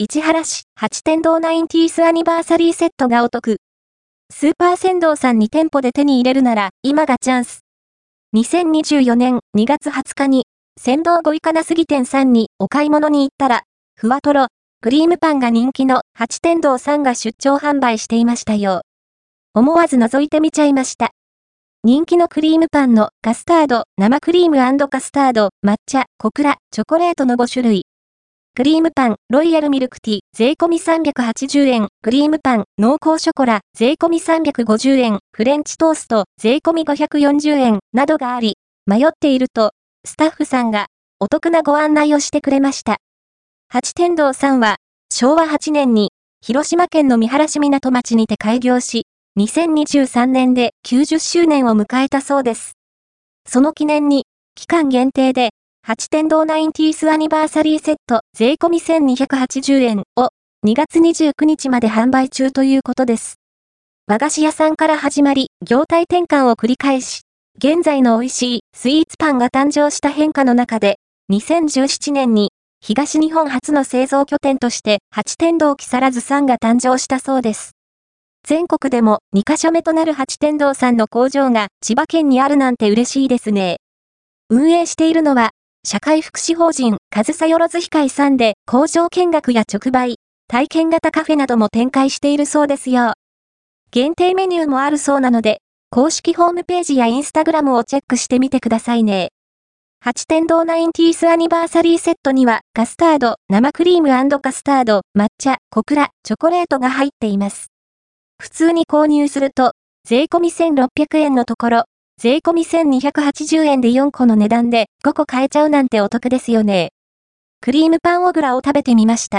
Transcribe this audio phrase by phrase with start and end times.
[0.00, 3.56] 市原市八天堂ナインティースアニバーサリーセットがお得。
[4.30, 7.64] スーパー仙道さんに店舗で手に入れるなら今がチャンス。
[8.32, 10.44] 2024年2月20日に、
[10.80, 13.64] 仙道ごいかなすぎ店さんにお買い物に行ったら、
[13.96, 14.46] ふわとろ、
[14.82, 18.82] クリームパンが人気の八天堂さんが出張販売していましたよ。
[19.52, 21.10] 思わず覗いてみちゃいました。
[21.82, 24.58] 人気のクリームパンのカスタード、生クリーム
[24.88, 27.87] カスタード、抹茶、小倉、チョコレートの5種類。
[28.58, 31.88] クリームパン、ロイヤルミルクティー、税込み380円。
[32.02, 35.20] クリームパン、濃厚ショコラ、税込み350円。
[35.32, 37.78] フレンチトースト、税込み540円。
[37.92, 39.70] などがあり、迷っていると、
[40.04, 40.86] スタッフさんが、
[41.20, 42.96] お得なご案内をしてくれました。
[43.68, 44.78] 八天堂さんは、
[45.12, 46.10] 昭和8年に、
[46.40, 49.06] 広島県の三原市港町にて開業し、
[49.38, 52.72] 2023年で90周年を迎えたそうです。
[53.46, 54.24] その記念に、
[54.56, 55.50] 期間限定で、
[55.88, 60.28] 八天堂ナインティースアニバーサリーセット税込み1280円を
[60.66, 63.36] 2月29日まで販売中ということです。
[64.06, 67.22] 和菓子屋さんから始まり、業態転換を繰り返し、
[67.56, 70.98] 現在の美味しいスイーツパンが誕生した変化の中で、
[71.32, 72.50] 2017年に
[72.82, 77.70] 東日本初の製造拠点として八天堂木更津さんが誕生したそうです。
[78.46, 83.78] 全国でも2カ所目となる八天堂さんの工場が千葉県にあるなんて嬉しいですね。
[84.50, 85.50] 運営しているのは
[85.90, 93.14] 社会福祉法人、上総よろず控さんで工場見学や直売、体験型カフェなども展開しているそうですよ。
[93.90, 99.30] 限定メニューもあるそうなので、公式ホームページやインスタグラムをチェックしてみてくださいね。
[100.04, 107.68] 八天堂ナインティースアニバーサリーセットにはカスタード、生クリームカスタード、抹茶、小倉、チョコレートが入っています。
[108.38, 109.72] 普通に購入すると、
[110.06, 111.84] 税込み1600円のところ、
[112.20, 116.90] 税込み1280円で4個の値段で5個買えちゃうなんてお得ですよね。
[117.60, 119.36] クリームパンオグラを食べてみました。